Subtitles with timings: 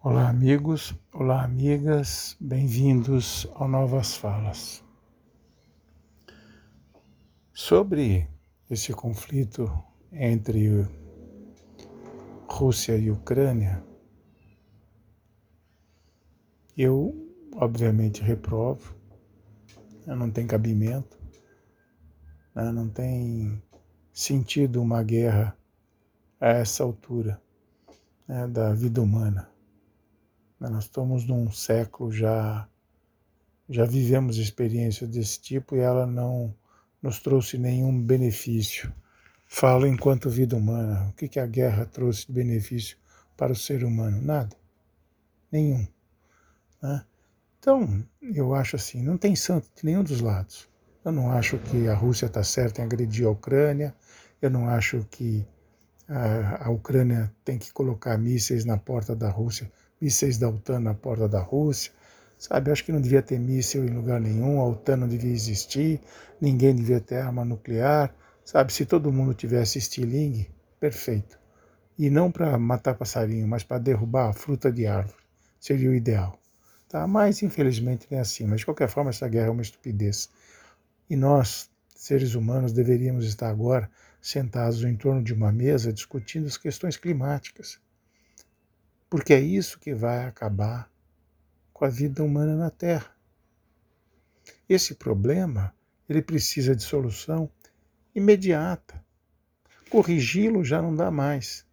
[0.00, 4.84] Olá, amigos, olá, amigas, bem-vindos ao Novas Falas.
[7.52, 8.28] Sobre
[8.70, 9.68] esse conflito
[10.12, 10.86] entre
[12.48, 13.82] Rússia e Ucrânia,
[16.76, 17.12] eu,
[17.56, 18.94] obviamente, reprovo,
[20.06, 21.18] não tem cabimento,
[22.54, 23.60] né, não tem
[24.12, 25.58] sentido uma guerra
[26.40, 27.42] a essa altura
[28.28, 29.57] né, da vida humana.
[30.60, 32.68] Nós estamos num século já,
[33.68, 36.52] já vivemos experiências desse tipo e ela não
[37.00, 38.92] nos trouxe nenhum benefício.
[39.46, 41.08] Falo enquanto vida humana.
[41.08, 42.98] O que, que a guerra trouxe de benefício
[43.36, 44.20] para o ser humano?
[44.20, 44.56] Nada.
[45.50, 45.86] Nenhum.
[46.82, 47.04] Né?
[47.60, 50.68] Então, eu acho assim, não tem santo de nenhum dos lados.
[51.04, 53.94] Eu não acho que a Rússia está certa em agredir a Ucrânia,
[54.42, 55.46] eu não acho que
[56.08, 59.70] a, a Ucrânia tem que colocar mísseis na porta da Rússia
[60.00, 61.92] mísseis da OTAN na porta da Rússia,
[62.38, 62.70] sabe?
[62.70, 66.00] Acho que não devia ter míssil em lugar nenhum, a OTAN não devia existir,
[66.40, 68.72] ninguém devia ter arma nuclear, sabe?
[68.72, 71.38] Se todo mundo tivesse estilingue, perfeito.
[71.98, 75.18] E não para matar passarinho, mas para derrubar a fruta de árvore,
[75.58, 76.38] seria o ideal.
[76.88, 77.06] Tá?
[77.06, 78.46] Mas, infelizmente, não é assim.
[78.46, 80.30] Mas, de qualquer forma, essa guerra é uma estupidez.
[81.10, 83.90] E nós, seres humanos, deveríamos estar agora
[84.22, 87.80] sentados em torno de uma mesa discutindo as questões climáticas
[89.08, 90.90] porque é isso que vai acabar
[91.72, 93.10] com a vida humana na Terra.
[94.68, 95.74] Esse problema,
[96.08, 97.50] ele precisa de solução
[98.14, 99.02] imediata.
[99.88, 101.64] Corrigi-lo já não dá mais.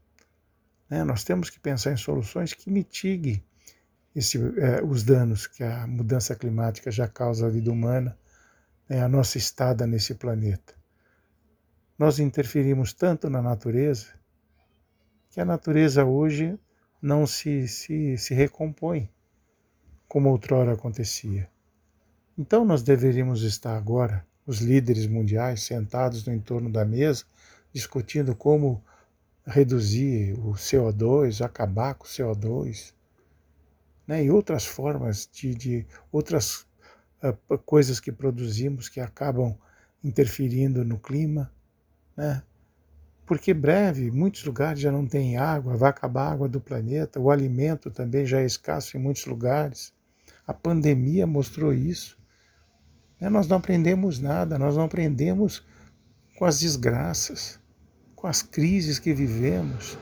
[0.90, 1.04] Né?
[1.04, 3.44] Nós temos que pensar em soluções que mitiguem
[4.16, 8.18] esse, é, os danos que a mudança climática já causa à vida humana,
[8.88, 9.02] né?
[9.02, 10.74] a nossa estada nesse planeta.
[11.98, 14.08] Nós interferimos tanto na natureza
[15.30, 16.58] que a natureza hoje
[17.06, 19.08] não se, se, se recompõe
[20.08, 21.48] como outrora acontecia.
[22.36, 27.24] Então nós deveríamos estar agora, os líderes mundiais, sentados no entorno da mesa,
[27.72, 28.84] discutindo como
[29.46, 32.92] reduzir o CO2, acabar com o CO2,
[34.08, 34.24] né?
[34.24, 36.66] e outras formas de, de outras
[37.22, 39.56] uh, coisas que produzimos que acabam
[40.04, 41.54] interferindo no clima,
[42.18, 42.42] né?
[43.26, 47.32] Porque breve, muitos lugares já não tem água, vai acabar a água do planeta, o
[47.32, 49.92] alimento também já é escasso em muitos lugares.
[50.46, 52.18] A pandemia mostrou isso.
[53.20, 55.66] É, nós não aprendemos nada, nós não aprendemos
[56.38, 57.60] com as desgraças,
[58.16, 59.98] com as crises que vivemos.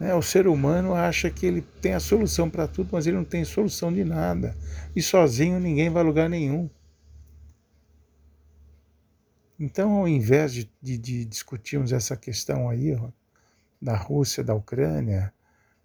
[0.00, 3.24] É, o ser humano acha que ele tem a solução para tudo, mas ele não
[3.24, 4.56] tem solução de nada.
[4.96, 6.70] E sozinho ninguém vai a lugar nenhum.
[9.60, 13.10] Então, ao invés de, de, de discutirmos essa questão aí, ó,
[13.80, 15.34] da Rússia, da Ucrânia,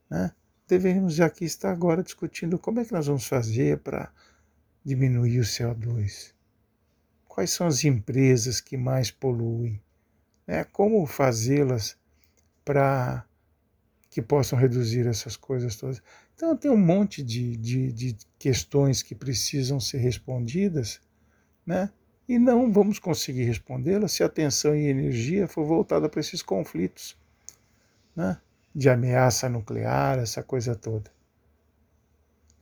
[0.10, 0.32] né,
[0.66, 4.10] deveríamos aqui estar agora discutindo como é que nós vamos fazer para
[4.84, 6.34] diminuir o CO2.
[7.28, 9.82] Quais são as empresas que mais poluem?
[10.48, 11.98] Né, como fazê-las
[12.64, 13.26] para
[14.10, 16.02] que possam reduzir essas coisas todas.
[16.34, 21.02] Então, tem um monte de, de, de questões que precisam ser respondidas,
[21.66, 21.92] né?
[22.28, 27.16] E não vamos conseguir respondê-la se a atenção e energia for voltada para esses conflitos
[28.16, 28.40] né?
[28.74, 31.12] de ameaça nuclear, essa coisa toda.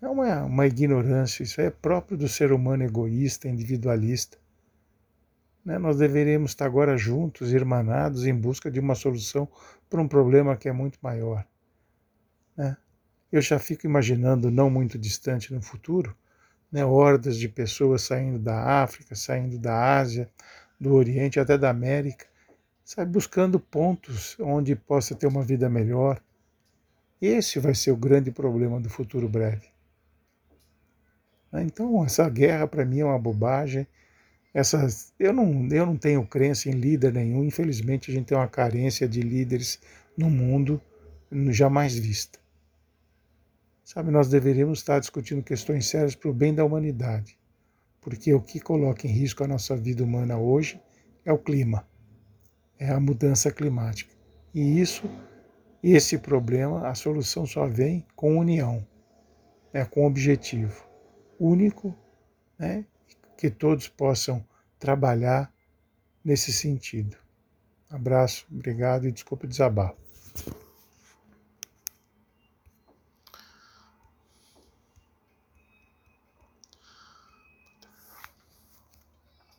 [0.01, 4.37] É uma, uma ignorância, isso é próprio do ser humano egoísta, individualista.
[5.63, 5.77] Né?
[5.77, 9.47] Nós deveríamos estar agora juntos, irmanados, em busca de uma solução
[9.89, 11.45] para um problema que é muito maior.
[12.57, 12.75] Né?
[13.31, 16.13] Eu já fico imaginando, não muito distante no futuro,
[16.73, 20.27] né, hordas de pessoas saindo da África, saindo da Ásia,
[20.79, 22.25] do Oriente, até da América,
[22.83, 26.19] sabe, buscando pontos onde possa ter uma vida melhor.
[27.21, 29.67] Esse vai ser o grande problema do futuro breve.
[31.51, 33.85] Né, então, essa guerra para mim é uma bobagem.
[34.51, 37.43] Essas, eu, não, eu não tenho crença em líder nenhum.
[37.43, 39.79] Infelizmente, a gente tem uma carência de líderes
[40.17, 40.81] no mundo
[41.51, 42.42] jamais vista.
[43.83, 47.37] Sabe, nós deveríamos estar discutindo questões sérias para o bem da humanidade,
[47.99, 50.81] porque o que coloca em risco a nossa vida humana hoje
[51.25, 51.85] é o clima,
[52.79, 54.13] é a mudança climática.
[54.53, 55.03] E isso,
[55.83, 58.87] esse problema, a solução só vem com união,
[59.73, 60.87] né, com objetivo
[61.37, 61.93] único,
[62.57, 62.85] né,
[63.37, 64.45] que todos possam
[64.79, 65.53] trabalhar
[66.23, 67.17] nesse sentido.
[67.89, 69.97] Abraço, obrigado e desculpe o desabafo.